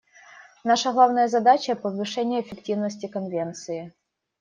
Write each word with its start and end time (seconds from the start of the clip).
Наша 0.63 0.93
главная 0.93 1.27
задача— 1.27 1.75
повышение 1.75 2.41
эффективности 2.41 3.05
Конвенции. 3.05 3.93